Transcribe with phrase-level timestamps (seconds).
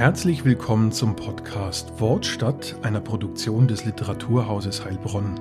[0.00, 5.34] Herzlich willkommen zum Podcast Wortstadt, einer Produktion des Literaturhauses Heilbronn.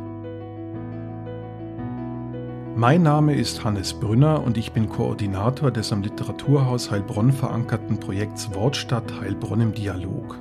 [2.75, 8.53] Mein Name ist Hannes Brünner und ich bin Koordinator des am Literaturhaus Heilbronn verankerten Projekts
[8.53, 10.37] Wortstadt Heilbronn im Dialog.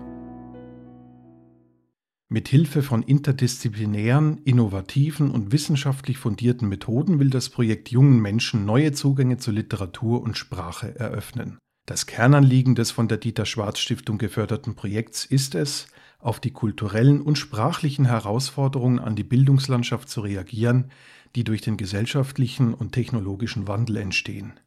[2.28, 8.90] Mit Hilfe von interdisziplinären, innovativen und wissenschaftlich fundierten Methoden will das Projekt jungen Menschen neue
[8.90, 11.58] Zugänge zu Literatur und Sprache eröffnen.
[11.88, 15.86] Das Kernanliegen des von der Dieter Schwarz Stiftung geförderten Projekts ist es,
[16.18, 20.90] auf die kulturellen und sprachlichen Herausforderungen an die Bildungslandschaft zu reagieren,
[21.34, 24.60] die durch den gesellschaftlichen und technologischen Wandel entstehen.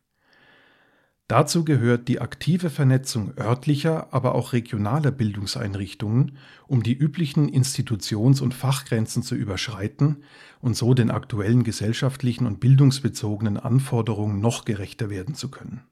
[1.27, 8.55] Dazu gehört die aktive Vernetzung örtlicher, aber auch regionaler Bildungseinrichtungen, um die üblichen Institutions- und
[8.55, 10.23] Fachgrenzen zu überschreiten
[10.59, 15.83] und so den aktuellen gesellschaftlichen und bildungsbezogenen Anforderungen noch gerechter werden zu können.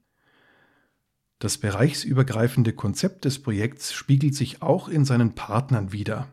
[1.40, 6.28] Das bereichsübergreifende Konzept des Projekts spiegelt sich auch in seinen Partnern wider.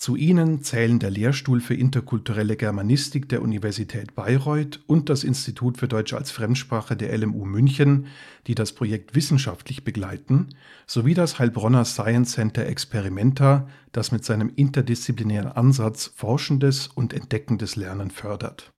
[0.00, 5.88] Zu ihnen zählen der Lehrstuhl für interkulturelle Germanistik der Universität Bayreuth und das Institut für
[5.88, 8.06] Deutsch als Fremdsprache der LMU München,
[8.46, 10.48] die das Projekt wissenschaftlich begleiten,
[10.86, 18.10] sowie das Heilbronner Science Center Experimenta, das mit seinem interdisziplinären Ansatz forschendes und entdeckendes Lernen
[18.10, 18.72] fördert.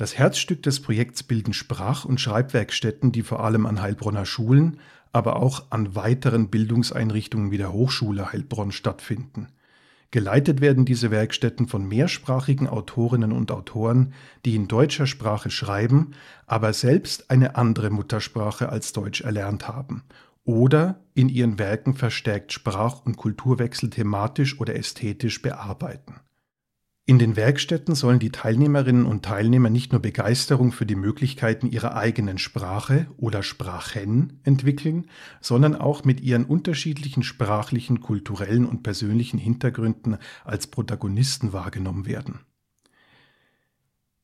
[0.00, 4.78] Das Herzstück des Projekts bilden Sprach- und Schreibwerkstätten, die vor allem an Heilbronner Schulen,
[5.12, 9.48] aber auch an weiteren Bildungseinrichtungen wie der Hochschule Heilbronn stattfinden.
[10.10, 14.14] Geleitet werden diese Werkstätten von mehrsprachigen Autorinnen und Autoren,
[14.46, 16.12] die in deutscher Sprache schreiben,
[16.46, 20.04] aber selbst eine andere Muttersprache als Deutsch erlernt haben
[20.44, 26.20] oder in ihren Werken verstärkt Sprach- und Kulturwechsel thematisch oder ästhetisch bearbeiten.
[27.10, 31.96] In den Werkstätten sollen die Teilnehmerinnen und Teilnehmer nicht nur Begeisterung für die Möglichkeiten ihrer
[31.96, 40.18] eigenen Sprache oder Sprachen entwickeln, sondern auch mit ihren unterschiedlichen sprachlichen, kulturellen und persönlichen Hintergründen
[40.44, 42.42] als Protagonisten wahrgenommen werden.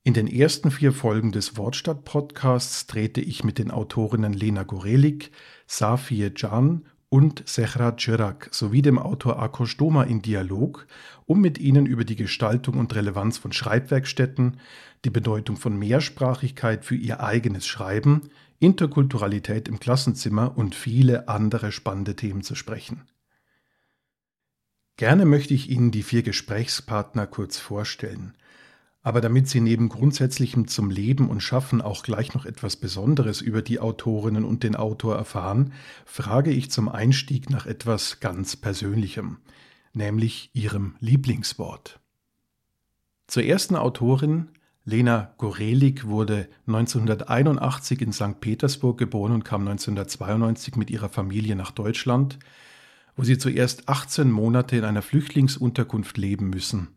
[0.05, 5.31] In den ersten vier Folgen des Wortstadt-Podcasts trete ich mit den Autorinnen Lena Gorelik,
[5.65, 10.87] Safie Can und Sechra Cirak sowie dem Autor Akos Doma in Dialog,
[11.25, 14.59] um mit ihnen über die Gestaltung und Relevanz von Schreibwerkstätten,
[15.05, 18.29] die Bedeutung von Mehrsprachigkeit für ihr eigenes Schreiben,
[18.59, 23.03] Interkulturalität im Klassenzimmer und viele andere spannende Themen zu sprechen.
[24.97, 28.33] Gerne möchte ich Ihnen die vier Gesprächspartner kurz vorstellen.
[29.07, 33.61] Aber damit Sie neben Grundsätzlichem zum Leben und Schaffen auch gleich noch etwas Besonderes über
[33.61, 35.71] die Autorinnen und den Autor erfahren,
[36.03, 39.37] frage ich zum Einstieg nach etwas ganz Persönlichem,
[39.93, 42.01] nämlich Ihrem Lieblingswort.
[43.27, 44.49] Zur ersten Autorin,
[44.83, 48.41] Lena Gorelik, wurde 1981 in St.
[48.41, 52.39] Petersburg geboren und kam 1992 mit ihrer Familie nach Deutschland,
[53.15, 56.96] wo sie zuerst 18 Monate in einer Flüchtlingsunterkunft leben müssen.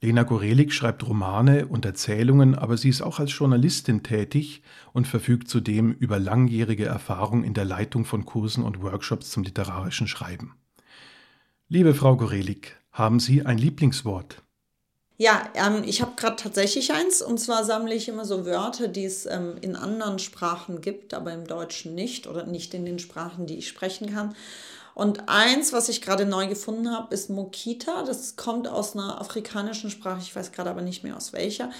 [0.00, 5.48] Lena Gorelik schreibt Romane und Erzählungen, aber sie ist auch als Journalistin tätig und verfügt
[5.48, 10.54] zudem über langjährige Erfahrung in der Leitung von Kursen und Workshops zum literarischen Schreiben.
[11.68, 14.42] Liebe Frau Gorelik, haben Sie ein Lieblingswort?
[15.16, 19.04] Ja, ähm, ich habe gerade tatsächlich eins und zwar sammle ich immer so Wörter, die
[19.04, 23.46] es ähm, in anderen Sprachen gibt, aber im Deutschen nicht oder nicht in den Sprachen,
[23.46, 24.36] die ich sprechen kann.
[24.98, 28.02] Und eins, was ich gerade neu gefunden habe, ist Mokita.
[28.02, 31.70] Das kommt aus einer afrikanischen Sprache, ich weiß gerade aber nicht mehr aus welcher.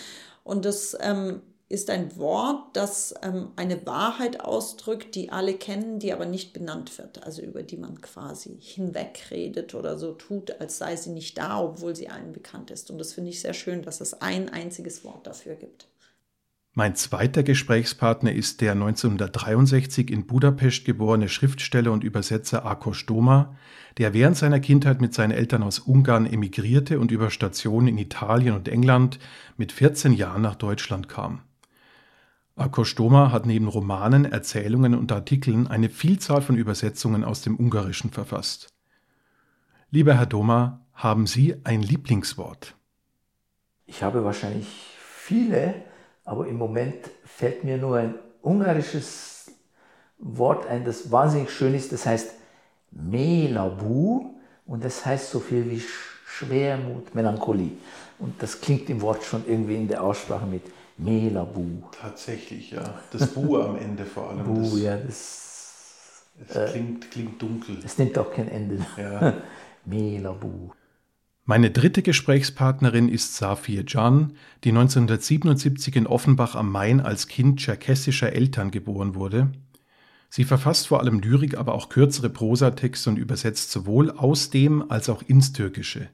[0.44, 6.12] Und das ähm, ist ein Wort, das ähm, eine Wahrheit ausdrückt, die alle kennen, die
[6.12, 10.94] aber nicht benannt wird, also über die man quasi hinwegredet oder so tut, als sei
[10.94, 12.88] sie nicht da, obwohl sie allen bekannt ist.
[12.88, 15.88] Und das finde ich sehr schön, dass es ein einziges Wort dafür gibt.
[16.78, 23.56] Mein zweiter Gesprächspartner ist der 1963 in Budapest geborene Schriftsteller und Übersetzer Akos Doma,
[23.96, 28.54] der während seiner Kindheit mit seinen Eltern aus Ungarn emigrierte und über Stationen in Italien
[28.54, 29.18] und England
[29.56, 31.40] mit 14 Jahren nach Deutschland kam.
[32.54, 38.12] Akos Doma hat neben Romanen, Erzählungen und Artikeln eine Vielzahl von Übersetzungen aus dem Ungarischen
[38.12, 38.68] verfasst.
[39.90, 42.76] Lieber Herr Doma, haben Sie ein Lieblingswort?
[43.86, 44.68] Ich habe wahrscheinlich
[45.02, 45.87] viele,
[46.28, 49.50] aber im Moment fällt mir nur ein ungarisches
[50.18, 51.90] Wort ein, das wahnsinnig schön ist.
[51.90, 52.32] Das heißt
[52.90, 54.34] Melabu
[54.66, 55.82] und das heißt so viel wie
[56.26, 57.70] Schwermut, Melancholie.
[58.18, 60.64] Und das klingt im Wort schon irgendwie in der Aussprache mit
[60.98, 61.64] Melabu.
[61.98, 63.00] Tatsächlich, ja.
[63.10, 64.44] Das Bu am Ende vor allem.
[64.44, 66.24] Bu, das, ja, das.
[66.46, 67.78] Es äh, klingt, klingt dunkel.
[67.82, 68.84] Es nimmt auch kein Ende.
[68.98, 69.32] Ja.
[69.86, 70.72] Melabu.
[71.50, 74.34] Meine dritte Gesprächspartnerin ist Safir Can,
[74.64, 79.50] die 1977 in Offenbach am Main als Kind tscherkessischer Eltern geboren wurde.
[80.28, 85.08] Sie verfasst vor allem Lyrik, aber auch kürzere Prosatexte und übersetzt sowohl aus dem als
[85.08, 86.10] auch ins Türkische.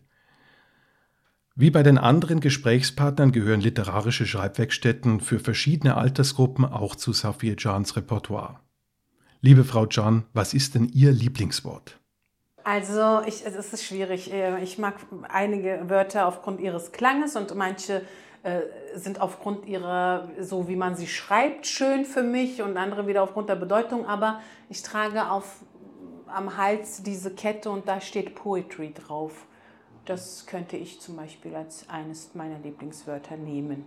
[1.56, 7.96] Wie bei den anderen Gesprächspartnern gehören literarische Schreibwerkstätten für verschiedene Altersgruppen auch zu Safir Jans
[7.96, 8.60] Repertoire.
[9.40, 11.98] Liebe Frau Can, was ist denn Ihr Lieblingswort?
[12.64, 14.32] Also, ich, es ist schwierig.
[14.32, 14.94] Äh, ich mag
[15.28, 18.02] einige Wörter aufgrund ihres Klanges und manche
[18.42, 18.62] äh,
[18.94, 23.50] sind aufgrund ihrer, so wie man sie schreibt, schön für mich und andere wieder aufgrund
[23.50, 24.06] der Bedeutung.
[24.06, 24.40] Aber
[24.70, 25.62] ich trage auf,
[26.26, 29.46] am Hals diese Kette und da steht Poetry drauf.
[30.06, 33.84] Das könnte ich zum Beispiel als eines meiner Lieblingswörter nehmen.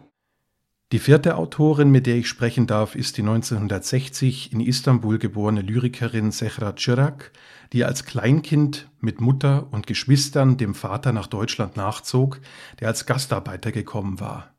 [0.93, 6.31] Die vierte Autorin, mit der ich sprechen darf, ist die 1960 in Istanbul geborene Lyrikerin
[6.31, 7.33] Sehra Çırak,
[7.73, 12.39] die als Kleinkind mit Mutter und Geschwistern dem Vater nach Deutschland nachzog,
[12.79, 14.55] der als Gastarbeiter gekommen war.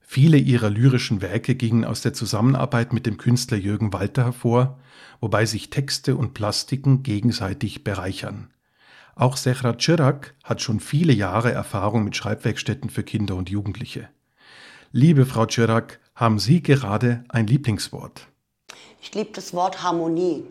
[0.00, 4.78] Viele ihrer lyrischen Werke gingen aus der Zusammenarbeit mit dem Künstler Jürgen Walter hervor,
[5.20, 8.54] wobei sich Texte und Plastiken gegenseitig bereichern.
[9.14, 14.08] Auch Sehra Çırak hat schon viele Jahre Erfahrung mit Schreibwerkstätten für Kinder und Jugendliche.
[14.92, 18.28] Liebe Frau Czerak, haben Sie gerade ein Lieblingswort?
[19.02, 20.44] Ich liebe das Wort Harmonie.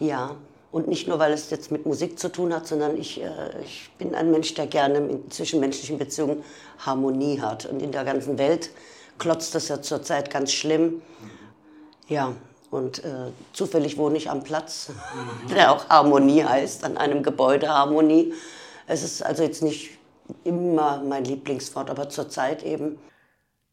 [0.00, 0.36] Ja,
[0.70, 3.28] und nicht nur, weil es jetzt mit Musik zu tun hat, sondern ich, äh,
[3.64, 6.44] ich bin ein Mensch, der gerne in zwischenmenschlichen Beziehungen
[6.78, 7.64] Harmonie hat.
[7.66, 8.70] Und in der ganzen Welt
[9.16, 11.00] klotzt das ja zurzeit ganz schlimm.
[12.06, 12.34] Ja,
[12.70, 14.92] und äh, zufällig wohne ich am Platz,
[15.50, 18.34] der auch Harmonie heißt, an einem Gebäude Harmonie.
[18.86, 19.98] Es ist also jetzt nicht
[20.44, 22.98] immer mein Lieblingswort, aber zurzeit eben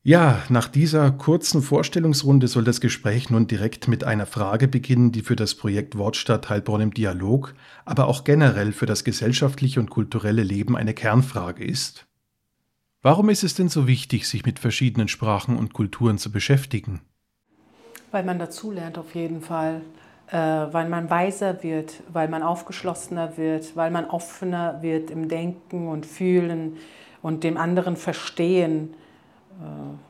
[0.07, 5.21] ja, nach dieser kurzen Vorstellungsrunde soll das Gespräch nun direkt mit einer Frage beginnen, die
[5.21, 7.55] für das Projekt Wortstadt Heilbronn im Dialog,
[7.85, 12.05] aber auch generell für das gesellschaftliche und kulturelle Leben eine Kernfrage ist.
[13.01, 17.01] Warum ist es denn so wichtig, sich mit verschiedenen Sprachen und Kulturen zu beschäftigen?
[18.11, 19.81] Weil man dazulernt auf jeden Fall,
[20.27, 25.87] äh, weil man weiser wird, weil man aufgeschlossener wird, weil man offener wird im Denken
[25.87, 26.77] und Fühlen
[27.23, 28.93] und dem anderen verstehen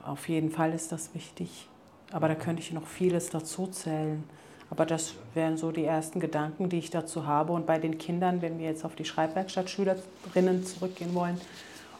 [0.03, 1.67] auf jeden Fall ist das wichtig.
[2.11, 4.23] Aber da könnte ich noch vieles dazu zählen.
[4.69, 7.53] Aber das wären so die ersten Gedanken, die ich dazu habe.
[7.53, 11.39] Und bei den Kindern, wenn wir jetzt auf die Schreibwerkstattschülerinnen zurückgehen wollen,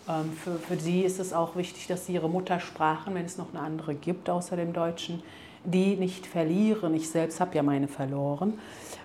[0.10, 3.54] ähm, für, für sie ist es auch wichtig, dass sie ihre Muttersprachen, wenn es noch
[3.54, 5.22] eine andere gibt außer dem Deutschen,
[5.64, 6.94] die nicht verlieren.
[6.94, 8.60] Ich selbst habe ja meine verloren.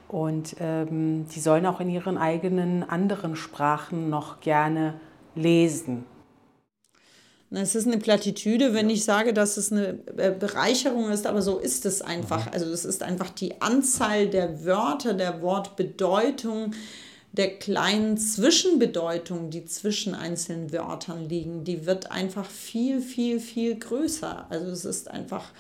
[0.09, 4.95] Und ähm, die sollen auch in ihren eigenen anderen Sprachen noch gerne
[5.35, 6.05] lesen.
[7.53, 11.59] Es ist eine Plattitüde, wenn ich sage, dass es eine äh, Bereicherung ist, aber so
[11.59, 12.47] ist es einfach.
[12.47, 12.53] Mhm.
[12.53, 16.73] Also es ist einfach die Anzahl der Wörter, der Wortbedeutung,
[17.33, 24.47] der kleinen Zwischenbedeutung, die zwischen einzelnen Wörtern liegen, die wird einfach viel, viel, viel größer.
[24.49, 25.51] Also es ist einfach,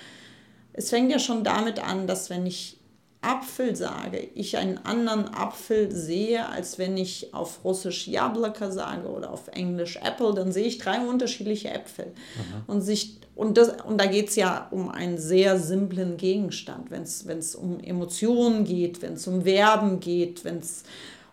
[0.72, 2.79] es fängt ja schon damit an, dass wenn ich
[3.22, 9.30] Apfel sage, ich einen anderen Apfel sehe, als wenn ich auf Russisch Jablaka sage oder
[9.30, 12.06] auf Englisch Apple, dann sehe ich drei unterschiedliche Äpfel.
[12.06, 12.62] Mhm.
[12.66, 17.02] Und, sich, und, das, und da geht es ja um einen sehr simplen Gegenstand, wenn
[17.02, 20.84] es um Emotionen geht, wenn es um Verben geht, wenn es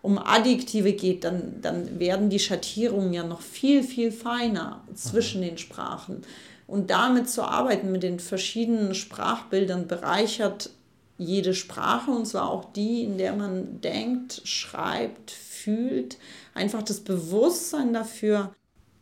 [0.02, 5.46] um Adjektive geht, dann, dann werden die Schattierungen ja noch viel, viel feiner zwischen mhm.
[5.46, 6.22] den Sprachen.
[6.66, 10.70] Und damit zu arbeiten mit den verschiedenen Sprachbildern bereichert
[11.18, 16.16] jede Sprache, und zwar auch die, in der man denkt, schreibt, fühlt,
[16.54, 18.54] einfach das Bewusstsein dafür,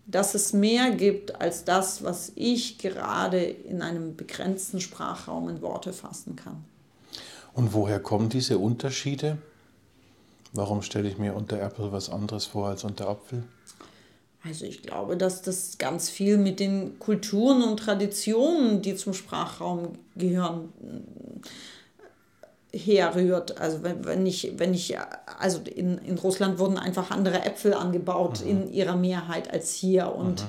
[0.07, 5.93] dass es mehr gibt als das, was ich gerade in einem begrenzten Sprachraum in Worte
[5.93, 6.65] fassen kann.
[7.53, 9.39] Und woher kommen diese Unterschiede?
[10.53, 13.43] Warum stelle ich mir unter Apple was anderes vor als unter Apfel?
[14.43, 19.99] Also ich glaube, dass das ganz viel mit den Kulturen und Traditionen, die zum Sprachraum
[20.15, 20.73] gehören,
[22.77, 23.61] herrührt.
[23.61, 24.97] Also wenn, wenn ich, wenn ich,
[25.39, 28.51] also in, in Russland wurden einfach andere Äpfel angebaut mhm.
[28.51, 30.13] in ihrer Mehrheit als hier.
[30.13, 30.49] Und, mhm.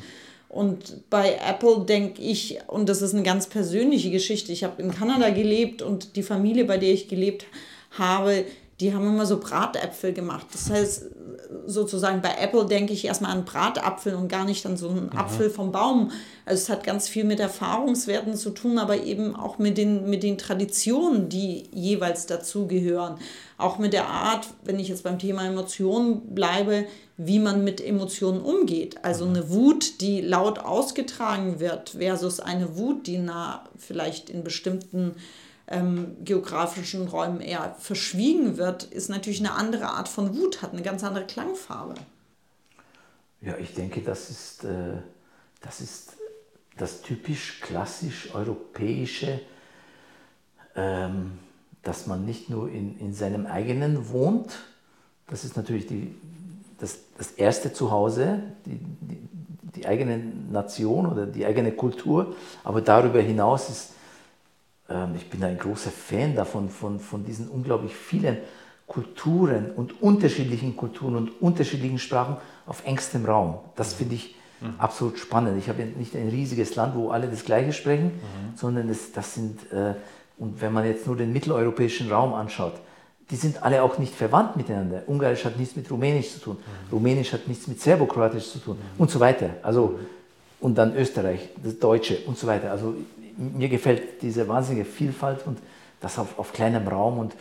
[0.49, 4.91] und bei Apple denke ich, und das ist eine ganz persönliche Geschichte, ich habe in
[4.91, 7.45] Kanada gelebt und die Familie, bei der ich gelebt
[7.91, 8.45] habe,
[8.79, 10.45] die haben immer so Bratäpfel gemacht.
[10.53, 11.05] Das heißt,
[11.65, 15.17] sozusagen bei Apple denke ich erstmal an Bratapfel und gar nicht an so einen mhm.
[15.17, 16.11] Apfel vom Baum.
[16.45, 20.21] Also es hat ganz viel mit Erfahrungswerten zu tun, aber eben auch mit den, mit
[20.21, 23.17] den Traditionen, die jeweils dazugehören.
[23.57, 26.85] Auch mit der Art, wenn ich jetzt beim Thema Emotionen bleibe,
[27.17, 29.03] wie man mit Emotionen umgeht.
[29.03, 35.15] Also eine Wut, die laut ausgetragen wird, versus eine Wut, die nah vielleicht in bestimmten
[35.67, 40.81] ähm, geografischen Räumen eher verschwiegen wird, ist natürlich eine andere Art von Wut, hat eine
[40.81, 41.95] ganz andere Klangfarbe.
[43.41, 44.97] Ja, ich denke, das ist, äh,
[45.61, 46.13] das, ist
[46.77, 49.41] das typisch klassisch europäische,
[50.75, 51.39] ähm,
[51.83, 54.57] dass man nicht nur in, in seinem eigenen wohnt,
[55.27, 56.15] das ist natürlich die,
[56.79, 59.27] das, das erste Zuhause, die, die,
[59.75, 63.91] die eigene Nation oder die eigene Kultur, aber darüber hinaus ist,
[64.89, 68.37] ähm, ich bin ein großer Fan davon, von, von diesen unglaublich vielen
[68.87, 73.59] Kulturen und unterschiedlichen Kulturen und unterschiedlichen Sprachen auf engstem Raum.
[73.75, 74.75] Das finde ich mhm.
[74.77, 75.57] absolut spannend.
[75.57, 78.55] Ich habe nicht ein riesiges Land, wo alle das Gleiche sprechen, mhm.
[78.55, 79.93] sondern das, das sind, äh,
[80.37, 82.73] und wenn man jetzt nur den mitteleuropäischen Raum anschaut,
[83.29, 85.03] die sind alle auch nicht verwandt miteinander.
[85.07, 86.93] Ungarisch hat nichts mit Rumänisch zu tun, mhm.
[86.95, 89.01] Rumänisch hat nichts mit Serbokroatisch zu tun mhm.
[89.01, 89.49] und so weiter.
[89.63, 89.99] Also,
[90.61, 92.71] und dann Österreich, das Deutsche und so weiter.
[92.71, 92.95] Also
[93.37, 95.59] mir gefällt diese wahnsinnige Vielfalt und
[95.99, 97.33] das auf, auf kleinem Raum und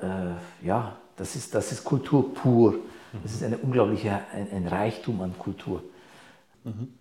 [0.00, 2.74] äh, ja, das ist, das ist Kultur pur.
[3.22, 5.82] Das ist eine unglaubliche, ein, ein Reichtum an Kultur.
[6.64, 6.92] Mhm.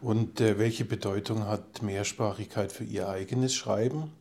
[0.00, 4.12] Und äh, welche Bedeutung hat Mehrsprachigkeit für Ihr eigenes Schreiben?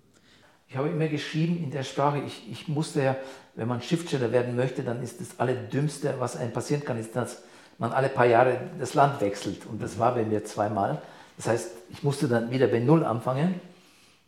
[0.70, 2.22] Ich habe immer geschrieben in der Sprache.
[2.26, 3.18] Ich, ich musste ja,
[3.56, 7.44] wenn man Schriftsteller werden möchte, dann ist das Allerdümmste, was einem passieren kann, ist, dass
[7.80, 9.66] man alle paar Jahre das Land wechselt.
[9.66, 11.02] Und das war bei mir zweimal.
[11.38, 13.60] Das heißt, ich musste dann wieder bei Null anfangen.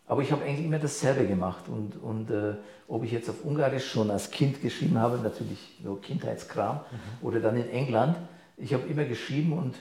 [0.07, 1.67] Aber ich habe eigentlich immer dasselbe gemacht.
[1.67, 2.55] Und, und äh,
[2.88, 7.27] ob ich jetzt auf Ungarisch schon als Kind geschrieben habe, natürlich nur Kindheitskram, mhm.
[7.27, 8.15] oder dann in England,
[8.57, 9.75] ich habe immer geschrieben und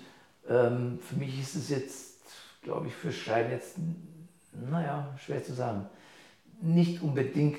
[0.49, 2.19] ähm, für mich ist es jetzt,
[2.62, 3.76] glaube ich, für Schreiben jetzt,
[4.71, 5.87] naja, schwer zu sagen.
[6.61, 7.59] Nicht unbedingt,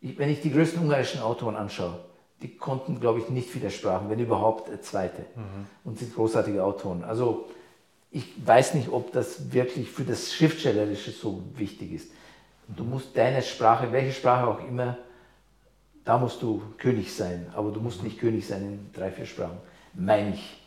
[0.00, 1.98] ich, wenn ich die größten ungarischen Autoren anschaue,
[2.40, 5.22] die konnten, glaube ich, nicht widersprachen, wenn überhaupt äh, zweite.
[5.34, 5.66] Mhm.
[5.82, 7.02] Und sind großartige Autoren.
[7.02, 7.48] Also
[8.10, 12.10] ich weiß nicht, ob das wirklich für das Schriftstellerische so wichtig ist.
[12.68, 14.96] Du musst deine Sprache, welche Sprache auch immer,
[16.04, 17.46] da musst du König sein.
[17.54, 19.58] Aber du musst nicht König sein in drei, vier Sprachen.
[19.94, 20.62] Meine ich.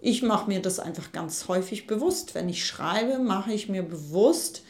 [0.00, 2.34] Ich mache mir das einfach ganz häufig bewusst.
[2.34, 4.64] Wenn ich schreibe, mache ich mir bewusst,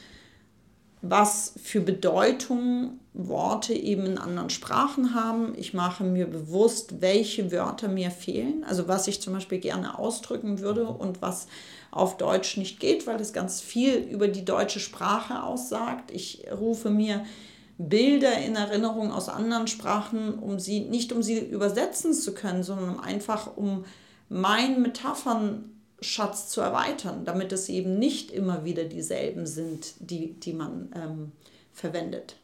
[1.03, 5.53] was für Bedeutung Worte eben in anderen Sprachen haben.
[5.59, 10.61] Ich mache mir bewusst, welche Wörter mir fehlen, also was ich zum Beispiel gerne ausdrücken
[10.61, 11.49] würde und was
[11.91, 16.11] auf Deutsch nicht geht, weil das ganz viel über die deutsche Sprache aussagt.
[16.11, 17.25] Ich rufe mir
[17.77, 23.01] Bilder in Erinnerung aus anderen Sprachen, um sie nicht um sie übersetzen zu können, sondern
[23.01, 23.85] einfach um
[24.29, 25.72] meinen Metaphern
[26.03, 31.33] Schatz zu erweitern, damit es eben nicht immer wieder dieselben sind, die, die man ähm,
[31.73, 32.37] verwendet.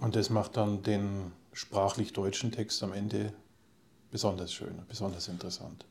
[0.00, 3.32] Und das macht dann den sprachlich deutschen Text am Ende
[4.10, 5.84] besonders schön, besonders interessant.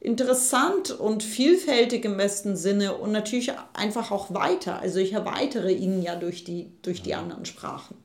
[0.00, 4.78] Interessant und vielfältig im besten Sinne und natürlich einfach auch weiter.
[4.80, 7.96] Also ich erweitere ihn ja durch die, durch die anderen Sprachen.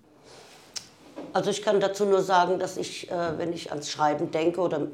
[1.32, 4.88] Also ich kann dazu nur sagen, dass ich, äh, wenn ich ans Schreiben denke oder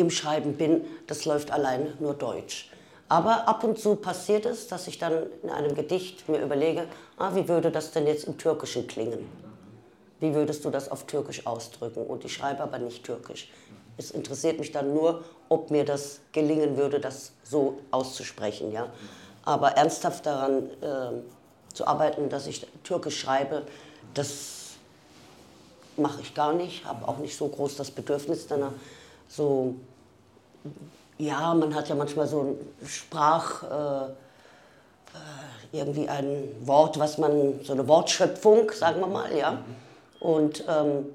[0.00, 2.70] im Schreiben bin, das läuft allein nur Deutsch.
[3.08, 6.86] Aber ab und zu passiert es, dass ich dann in einem Gedicht mir überlege,
[7.18, 9.26] ah, wie würde das denn jetzt im Türkischen klingen?
[10.20, 12.06] Wie würdest du das auf Türkisch ausdrücken?
[12.06, 13.50] Und ich schreibe aber nicht Türkisch.
[13.96, 18.72] Es interessiert mich dann nur, ob mir das gelingen würde, das so auszusprechen.
[18.72, 18.92] Ja?
[19.44, 23.62] Aber ernsthaft daran äh, zu arbeiten, dass ich Türkisch schreibe,
[24.14, 24.76] das
[25.96, 26.84] mache ich gar nicht.
[26.84, 28.72] Habe auch nicht so groß das Bedürfnis danach.
[29.30, 29.76] So,
[31.16, 33.62] ja, man hat ja manchmal so ein Sprach...
[33.62, 34.10] Äh, äh
[35.72, 39.62] irgendwie ein Wort, was man, so eine Wortschöpfung, sagen wir mal, ja.
[40.18, 41.06] Und ähm,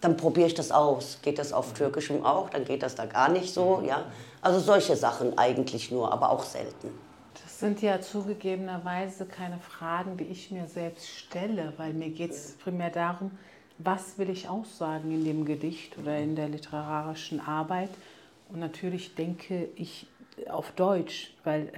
[0.00, 1.18] dann probiere ich das aus.
[1.22, 2.50] Geht das auf Türkischem auch?
[2.50, 3.82] Dann geht das da gar nicht so.
[3.86, 4.04] Ja?
[4.40, 6.90] Also solche Sachen eigentlich nur, aber auch selten.
[7.42, 12.52] Das sind ja zugegebenerweise keine Fragen, die ich mir selbst stelle, weil mir geht es
[12.52, 13.30] primär darum,
[13.84, 17.90] was will ich aussagen in dem Gedicht oder in der literarischen Arbeit.
[18.48, 20.06] Und natürlich denke ich
[20.50, 21.68] auf Deutsch, weil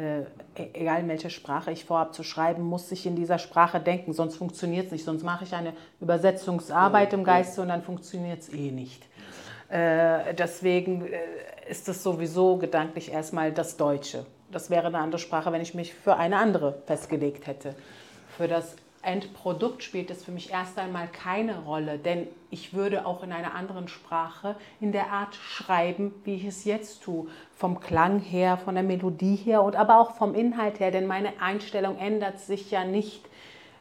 [0.57, 3.81] äh, e-, egal in welcher Sprache ich vorhabe zu schreiben, muss ich in dieser Sprache
[3.81, 5.05] denken, sonst funktioniert es nicht.
[5.05, 9.03] Sonst mache ich eine Übersetzungsarbeit im Geiste und dann funktioniert es eh nicht.
[9.69, 11.19] Äh, deswegen äh,
[11.69, 14.27] ist es sowieso gedanklich erstmal das Deutsche.
[14.51, 17.75] Das wäre eine andere Sprache, wenn ich mich für eine andere festgelegt hätte.
[18.37, 23.23] Für das Endprodukt spielt es für mich erst einmal keine Rolle, denn ich würde auch
[23.23, 27.29] in einer anderen Sprache in der Art schreiben, wie ich es jetzt tue.
[27.57, 31.41] Vom Klang her, von der Melodie her und aber auch vom Inhalt her, denn meine
[31.41, 33.25] Einstellung ändert sich ja nicht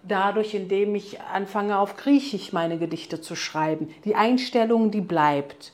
[0.04, 3.94] dadurch, indem ich anfange auf Griechisch meine Gedichte zu schreiben.
[4.06, 5.72] Die Einstellung, die bleibt.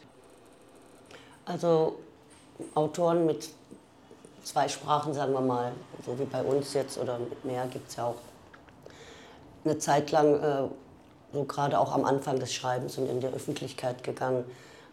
[1.45, 1.97] Also
[2.75, 3.49] Autoren mit
[4.43, 5.71] zwei Sprachen, sagen wir mal,
[6.05, 8.15] so wie bei uns jetzt oder mit mehr, gibt es ja auch
[9.69, 10.67] eine Zeit lang, äh,
[11.33, 14.43] so gerade auch am Anfang des Schreibens und in der Öffentlichkeit gegangen,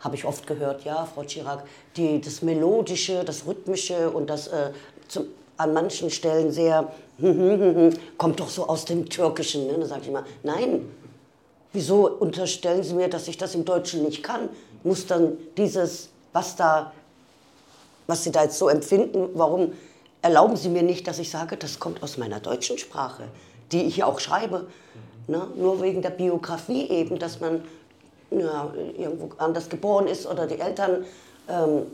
[0.00, 1.64] habe ich oft gehört, ja, Frau Chirac,
[1.96, 4.70] die, das Melodische, das Rhythmische und das, äh,
[5.08, 6.92] zum, an manchen Stellen sehr,
[8.18, 9.66] kommt doch so aus dem Türkischen.
[9.66, 9.78] Ne?
[9.80, 10.82] Da sage ich immer, nein,
[11.72, 14.50] wieso unterstellen Sie mir, dass ich das im Deutschen nicht kann?
[14.84, 16.92] Muss dann dieses, was da,
[18.06, 19.72] was Sie da jetzt so empfinden, warum
[20.20, 23.28] erlauben Sie mir nicht, dass ich sage, das kommt aus meiner deutschen Sprache,
[23.72, 24.66] die ich auch schreibe.
[25.26, 25.46] Ne?
[25.56, 27.62] Nur wegen der Biografie eben, dass man
[28.30, 31.04] ja, irgendwo anders geboren ist oder die Eltern
[31.48, 31.86] ähm,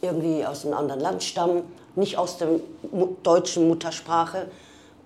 [0.00, 1.62] irgendwie aus einem anderen Land stammen,
[1.94, 2.48] nicht aus der
[3.22, 4.48] deutschen Muttersprache.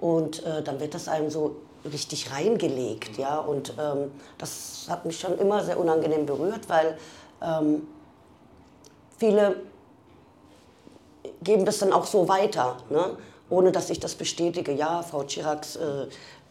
[0.00, 3.18] Und äh, dann wird das einem so richtig reingelegt.
[3.18, 3.38] Ja?
[3.38, 6.98] Und ähm, das hat mich schon immer sehr unangenehm berührt, weil
[7.42, 7.86] ähm,
[9.18, 9.56] viele
[11.42, 13.16] geben das dann auch so weiter, ne?
[13.50, 14.72] Ohne dass ich das bestätige.
[14.72, 16.06] Ja, Frau Chiracs äh,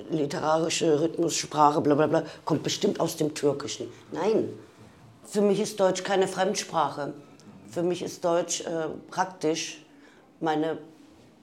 [0.10, 3.88] literarische Rhythmussprache, bla bla bla, kommt bestimmt aus dem Türkischen.
[4.12, 4.50] Nein,
[5.24, 7.14] für mich ist Deutsch keine Fremdsprache.
[7.70, 9.86] Für mich ist Deutsch äh, praktisch
[10.40, 10.78] meine,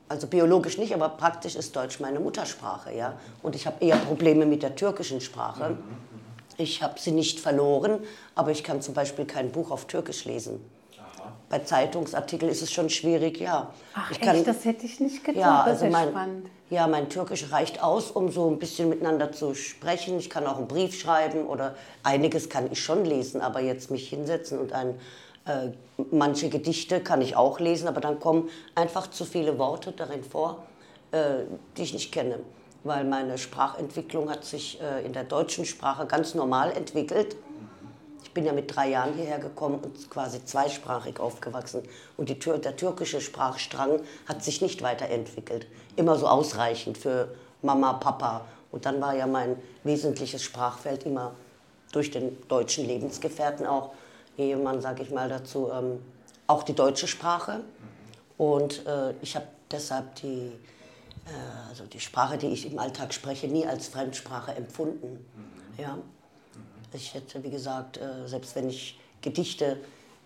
[0.08, 2.94] also biologisch nicht, aber praktisch ist Deutsch meine Muttersprache.
[2.94, 3.18] Ja?
[3.42, 5.76] Und ich habe eher Probleme mit der türkischen Sprache.
[6.56, 7.98] Ich habe sie nicht verloren,
[8.34, 10.60] aber ich kann zum Beispiel kein Buch auf Türkisch lesen.
[11.48, 13.72] Bei Zeitungsartikeln ist es schon schwierig, ja.
[13.94, 15.40] Ach ich echt, das hätte ich nicht gedacht.
[15.40, 16.46] Ja, also mein, spannend.
[16.70, 20.18] ja, mein Türkisch reicht aus, um so ein bisschen miteinander zu sprechen.
[20.18, 24.08] Ich kann auch einen Brief schreiben oder einiges kann ich schon lesen, aber jetzt mich
[24.08, 24.98] hinsetzen und ein,
[25.46, 25.68] äh,
[26.10, 30.64] manche Gedichte kann ich auch lesen, aber dann kommen einfach zu viele Worte darin vor,
[31.12, 31.44] äh,
[31.76, 32.40] die ich nicht kenne.
[32.84, 37.36] Weil meine Sprachentwicklung hat sich äh, in der deutschen Sprache ganz normal entwickelt.
[38.34, 41.84] Ich bin ja mit drei Jahren hierher gekommen und quasi zweisprachig aufgewachsen.
[42.16, 45.68] Und die, der türkische Sprachstrang hat sich nicht weiterentwickelt.
[45.94, 48.44] Immer so ausreichend für Mama, Papa.
[48.72, 51.36] Und dann war ja mein wesentliches Sprachfeld immer
[51.92, 53.92] durch den deutschen Lebensgefährten auch,
[54.36, 56.00] Ehemann, sage ich mal dazu, ähm,
[56.48, 57.60] auch die deutsche Sprache.
[58.36, 60.50] Und äh, ich habe deshalb die,
[61.26, 65.24] äh, also die Sprache, die ich im Alltag spreche, nie als Fremdsprache empfunden.
[65.78, 65.98] Ja.
[66.94, 69.78] Ich hätte, wie gesagt, äh, selbst wenn ich Gedichte,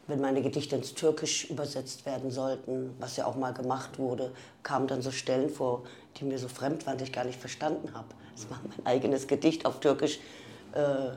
[0.07, 4.87] wenn meine Gedichte ins Türkisch übersetzt werden sollten, was ja auch mal gemacht wurde, kamen
[4.87, 5.85] dann so Stellen vor,
[6.17, 8.09] die mir so fremd waren, die ich gar nicht verstanden habe.
[8.35, 10.21] Es war mein eigenes Gedicht auf Türkisch.
[10.73, 11.13] Äh,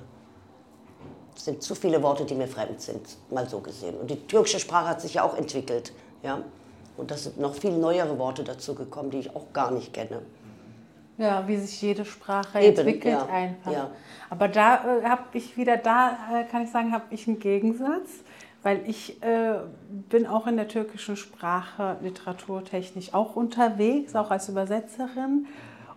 [1.36, 3.96] es sind zu viele Worte, die mir fremd sind, mal so gesehen.
[3.96, 5.92] Und die türkische Sprache hat sich ja auch entwickelt.
[6.24, 6.44] Ja?
[6.96, 10.22] Und da sind noch viel neuere Worte dazu gekommen, die ich auch gar nicht kenne.
[11.21, 13.71] Ja, wie sich jede Sprache Eben, entwickelt ja, einfach.
[13.71, 13.91] ja.
[14.29, 18.10] Aber da äh, habe ich wieder, da äh, kann ich sagen, habe ich einen Gegensatz,
[18.63, 19.60] weil ich äh,
[20.10, 25.47] bin auch in der türkischen Sprache literaturtechnisch auch unterwegs, auch als Übersetzerin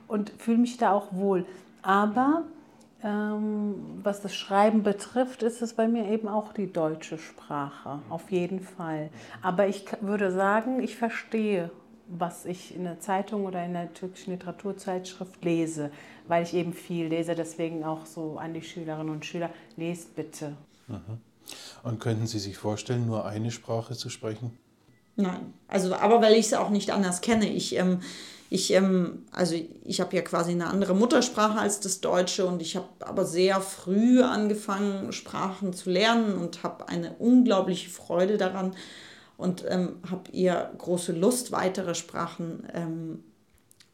[0.08, 1.46] und fühle mich da auch wohl.
[1.82, 2.42] Aber
[3.02, 8.30] ähm, was das Schreiben betrifft, ist es bei mir eben auch die deutsche Sprache, auf
[8.30, 9.10] jeden Fall.
[9.42, 11.70] Aber ich würde sagen, ich verstehe,
[12.09, 15.90] was ich in der Zeitung oder in der türkischen Literaturzeitschrift lese,
[16.29, 17.35] weil ich eben viel lese.
[17.35, 20.57] Deswegen auch so an die Schülerinnen und Schüler, lest bitte.
[21.83, 24.57] Und könnten Sie sich vorstellen, nur eine Sprache zu sprechen?
[25.17, 27.49] Nein, also aber weil ich es auch nicht anders kenne.
[27.49, 28.01] Ich, ähm,
[28.51, 32.75] ich, ähm, also ich habe ja quasi eine andere Muttersprache als das Deutsche und ich
[32.75, 38.75] habe aber sehr früh angefangen, Sprachen zu lernen und habe eine unglaubliche Freude daran
[39.37, 43.25] und ähm, habe eher große Lust, weitere Sprachen ähm,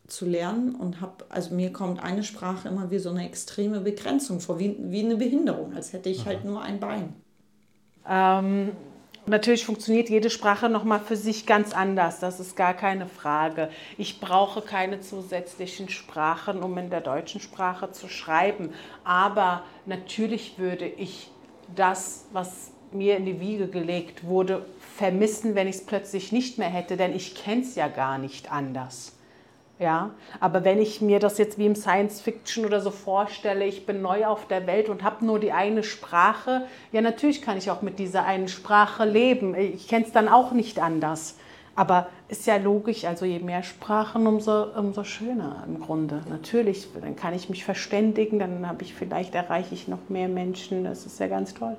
[0.07, 4.41] zu lernen und habe, also mir kommt eine Sprache immer wie so eine extreme Begrenzung
[4.41, 7.15] vor, wie, wie eine Behinderung, als hätte ich halt nur ein Bein.
[8.09, 8.73] Ähm,
[9.27, 13.71] natürlich funktioniert jede Sprache nochmal für sich ganz anders, das ist gar keine Frage.
[13.97, 18.71] Ich brauche keine zusätzlichen Sprachen, um in der deutschen Sprache zu schreiben.
[19.05, 21.31] Aber natürlich würde ich
[21.75, 24.65] das, was mir in die Wiege gelegt wurde,
[24.97, 28.53] vermissen, wenn ich es plötzlich nicht mehr hätte, denn ich kenne es ja gar nicht
[28.53, 29.17] anders.
[29.79, 33.87] Ja, aber wenn ich mir das jetzt wie im Science Fiction oder so vorstelle, ich
[33.87, 37.71] bin neu auf der Welt und habe nur die eine Sprache, ja natürlich kann ich
[37.71, 39.55] auch mit dieser einen Sprache leben.
[39.55, 41.39] Ich kenne es dann auch nicht anders.
[41.77, 46.21] Aber ist ja logisch, also je mehr Sprachen, umso, umso schöner im Grunde.
[46.29, 50.85] Natürlich, dann kann ich mich verständigen, dann habe ich vielleicht erreiche ich noch mehr Menschen.
[50.85, 51.79] Das ist ja ganz toll.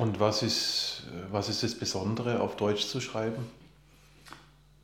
[0.00, 3.46] Und was ist, was ist das Besondere, auf Deutsch zu schreiben?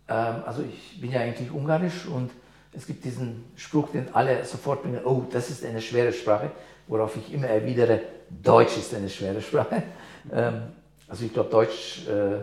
[0.08, 2.30] Ähm, also ich bin ja eigentlich ungarisch und
[2.74, 6.50] es gibt diesen Spruch, den alle sofort bringen, oh, das ist eine schwere Sprache,
[6.86, 9.82] worauf ich immer erwidere, Deutsch ist eine schwere Sprache.
[10.32, 10.62] Ähm,
[11.06, 12.38] also ich glaube, Deutsch äh,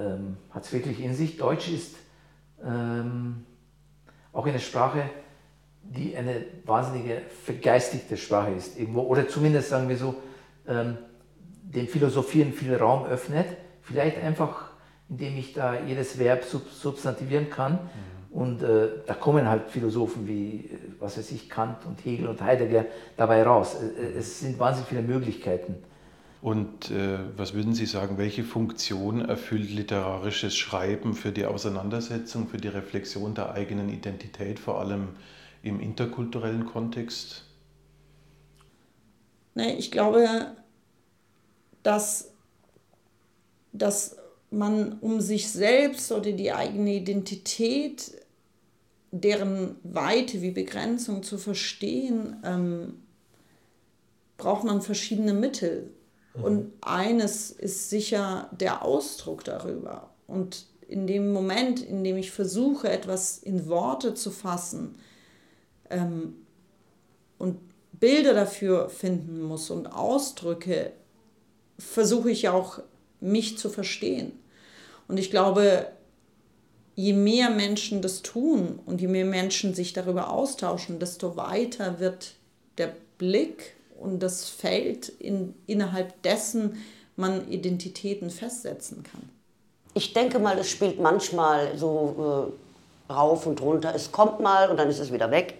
[0.00, 1.36] ähm, hat es wirklich in sich.
[1.36, 1.94] Deutsch ist
[2.64, 3.44] ähm,
[4.32, 5.10] auch eine Sprache,
[5.82, 10.14] die eine wahnsinnige vergeistigte Sprache ist, irgendwo, oder zumindest sagen wir so,
[10.66, 10.96] ähm,
[11.64, 13.46] den Philosophien viel Raum öffnet,
[13.82, 14.74] vielleicht einfach
[15.08, 17.72] indem ich da jedes Verb sub substantivieren kann.
[17.72, 18.36] Mhm.
[18.36, 22.86] Und äh, da kommen halt Philosophen wie, was weiß ich, Kant und Hegel und Heidegger
[23.16, 23.76] dabei raus.
[24.18, 25.76] Es sind wahnsinnig viele Möglichkeiten.
[26.42, 32.56] Und äh, was würden Sie sagen, welche Funktion erfüllt literarisches Schreiben für die Auseinandersetzung, für
[32.56, 35.10] die Reflexion der eigenen Identität, vor allem
[35.62, 37.44] im interkulturellen Kontext?
[39.54, 40.26] Nee, ich glaube,
[41.84, 42.32] dass,
[43.72, 44.16] dass
[44.50, 48.20] man um sich selbst oder die eigene Identität,
[49.12, 53.02] deren Weite wie Begrenzung zu verstehen, ähm,
[54.36, 55.92] braucht man verschiedene Mittel.
[56.42, 60.10] Und eines ist sicher der Ausdruck darüber.
[60.26, 64.96] Und in dem Moment, in dem ich versuche, etwas in Worte zu fassen
[65.90, 66.34] ähm,
[67.38, 67.60] und
[67.92, 70.92] Bilder dafür finden muss und Ausdrücke,
[71.78, 72.80] versuche ich auch,
[73.20, 74.32] mich zu verstehen.
[75.08, 75.86] Und ich glaube,
[76.94, 82.34] je mehr Menschen das tun und je mehr Menschen sich darüber austauschen, desto weiter wird
[82.78, 86.82] der Blick und das Feld, in, innerhalb dessen
[87.16, 89.28] man Identitäten festsetzen kann.
[89.94, 92.50] Ich denke mal, es spielt manchmal so
[93.08, 93.94] äh, rauf und runter.
[93.94, 95.58] Es kommt mal und dann ist es wieder weg.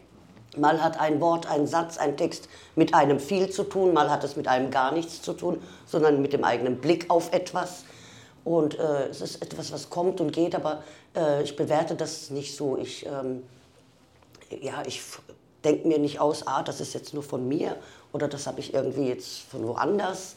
[0.57, 4.25] Mal hat ein Wort, ein Satz, ein Text mit einem viel zu tun, mal hat
[4.25, 7.85] es mit einem gar nichts zu tun, sondern mit dem eigenen Blick auf etwas.
[8.45, 10.83] Und äh, es ist etwas, was kommt und geht, aber
[11.17, 12.77] äh, ich bewerte das nicht so.
[12.77, 13.43] Ich, ähm,
[14.61, 15.03] ja, ich
[15.64, 17.77] denke mir nicht aus, ah, das ist jetzt nur von mir
[18.12, 20.37] oder das habe ich irgendwie jetzt von woanders,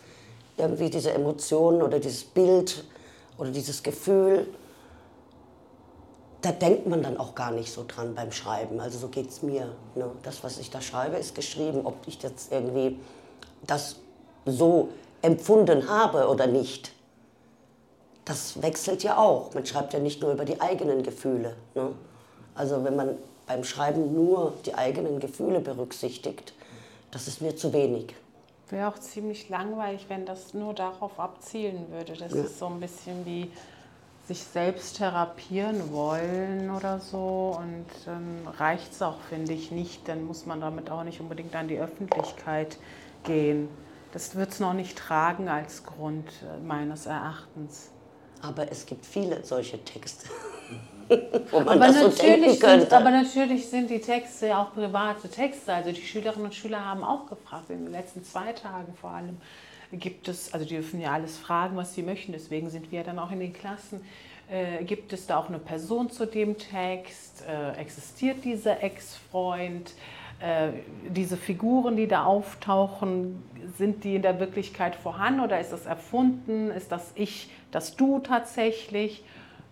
[0.57, 2.83] irgendwie diese Emotionen oder dieses Bild
[3.37, 4.47] oder dieses Gefühl.
[6.47, 8.79] Da denkt man dann auch gar nicht so dran beim Schreiben.
[8.79, 9.75] Also so geht es mir.
[9.95, 10.09] Ne?
[10.23, 11.81] Das, was ich da schreibe, ist geschrieben.
[11.83, 12.97] Ob ich jetzt irgendwie
[13.65, 13.97] das
[14.45, 14.87] so
[15.21, 16.93] empfunden habe oder nicht,
[18.23, 19.53] das wechselt ja auch.
[19.55, 21.57] Man schreibt ja nicht nur über die eigenen Gefühle.
[21.75, 21.89] Ne?
[22.55, 26.53] Also wenn man beim Schreiben nur die eigenen Gefühle berücksichtigt,
[27.11, 28.15] das ist mir zu wenig.
[28.69, 32.13] Wäre auch ziemlich langweilig, wenn das nur darauf abzielen würde.
[32.13, 32.43] Das ja.
[32.43, 33.51] ist so ein bisschen wie
[34.27, 37.57] sich selbst therapieren wollen oder so.
[37.57, 40.07] Und dann reicht es auch, finde ich, nicht.
[40.07, 42.77] Dann muss man damit auch nicht unbedingt an die Öffentlichkeit
[43.23, 43.69] gehen.
[44.11, 47.91] Das wird es noch nicht tragen als Grund äh, meines Erachtens.
[48.41, 50.27] Aber es gibt viele solche Texte.
[51.51, 52.81] wo man aber das so denken könnte.
[52.81, 55.73] Sind, aber natürlich sind die Texte ja auch private Texte.
[55.73, 59.37] Also die Schülerinnen und Schüler haben auch gefragt, in den letzten zwei Tagen vor allem,
[59.91, 63.19] gibt es, also die dürfen ja alles fragen, was sie möchten, deswegen sind wir dann
[63.19, 64.01] auch in den Klassen.
[64.49, 67.43] Äh, gibt es da auch eine Person zu dem Text?
[67.47, 69.93] Äh, existiert dieser Ex-Freund?
[70.39, 70.69] Äh,
[71.09, 73.43] diese Figuren, die da auftauchen,
[73.77, 76.69] sind die in der Wirklichkeit vorhanden oder ist das erfunden?
[76.69, 79.23] Ist das Ich, das Du tatsächlich?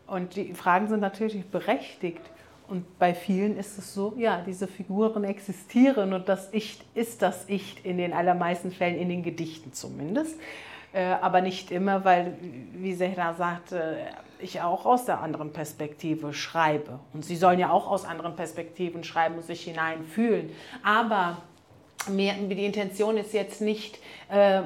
[0.08, 2.22] Und die Fragen sind natürlich berechtigt.
[2.68, 7.46] Und bei vielen ist es so, ja, diese Figuren existieren und das Ich ist das
[7.48, 10.36] Ich in den allermeisten Fällen, in den Gedichten zumindest.
[10.94, 12.38] Äh, aber nicht immer, weil,
[12.74, 13.98] wie Sehra sagte,
[14.40, 17.00] ich auch aus der anderen Perspektive schreibe.
[17.14, 20.52] Und Sie sollen ja auch aus anderen Perspektiven schreiben und sich hineinfühlen.
[20.84, 21.38] Aber
[22.10, 24.00] mir, die Intention ist jetzt nicht,
[24.30, 24.62] äh,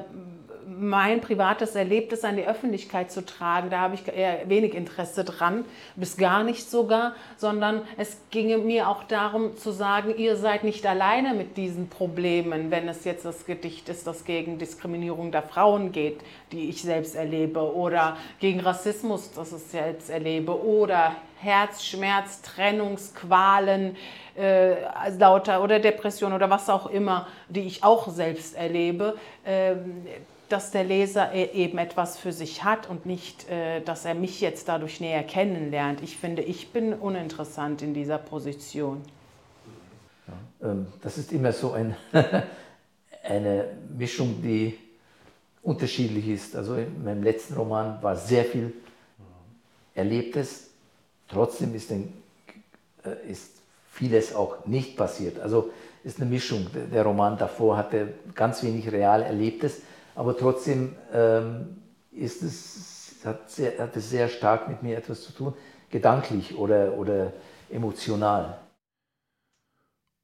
[0.66, 3.70] mein privates Erlebtes an die Öffentlichkeit zu tragen.
[3.70, 5.64] Da habe ich eher wenig Interesse dran,
[5.96, 10.86] bis gar nicht sogar, sondern es ginge mir auch darum zu sagen, ihr seid nicht
[10.86, 15.92] alleine mit diesen Problemen, wenn es jetzt das Gedicht ist, das gegen Diskriminierung der Frauen
[15.92, 16.20] geht,
[16.52, 23.96] die ich selbst erlebe, oder gegen Rassismus, das ich selbst erlebe, oder Herzschmerz, Trennungsqualen,
[24.36, 24.74] äh,
[25.18, 29.16] lauter oder Depression oder was auch immer, die ich auch selbst erlebe.
[29.46, 30.06] Ähm,
[30.52, 34.40] dass der Leser e- eben etwas für sich hat und nicht, äh, dass er mich
[34.40, 36.02] jetzt dadurch näher kennenlernt.
[36.02, 39.02] Ich finde, ich bin uninteressant in dieser Position.
[40.62, 41.96] Ähm, das ist immer so ein,
[43.22, 44.78] eine Mischung, die
[45.62, 46.56] unterschiedlich ist.
[46.56, 48.72] Also in meinem letzten Roman war sehr viel
[49.94, 50.70] Erlebtes,
[51.28, 52.12] trotzdem ist, ein,
[53.04, 53.52] äh, ist
[53.92, 55.38] vieles auch nicht passiert.
[55.38, 55.70] Also
[56.02, 56.66] ist eine Mischung.
[56.92, 59.82] Der Roman davor hatte ganz wenig real Erlebtes
[60.20, 61.78] aber trotzdem ähm,
[62.10, 65.54] ist es, hat, sehr, hat es sehr stark mit mir etwas zu tun,
[65.88, 67.32] gedanklich oder, oder
[67.70, 68.60] emotional.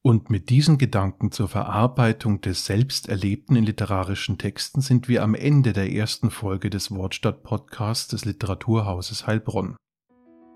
[0.04, 5.72] Und mit diesen Gedanken zur Verarbeitung des Selbsterlebten in literarischen Texten sind wir am Ende
[5.72, 9.76] der ersten Folge des Wortstadt-Podcasts des Literaturhauses Heilbronn.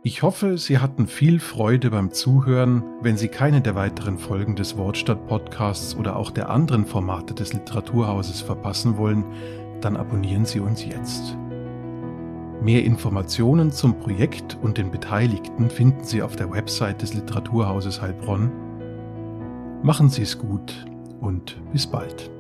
[0.02, 2.82] Ich hoffe, Sie hatten viel Freude beim Zuhören.
[3.02, 8.40] Wenn Sie keine der weiteren Folgen des Wortstadt-Podcasts oder auch der anderen Formate des Literaturhauses
[8.40, 9.24] verpassen wollen,
[9.82, 11.36] dann abonnieren Sie uns jetzt.
[12.62, 18.50] Mehr Informationen zum Projekt und den Beteiligten finden Sie auf der Website des Literaturhauses Heilbronn.
[19.82, 20.86] Machen Sie es gut
[21.20, 22.30] und bis bald.